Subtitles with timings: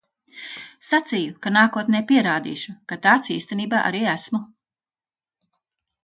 [0.85, 4.41] Sacīju, ka nākotnē pierādīšu, ka tāds īstenībā arī esmu.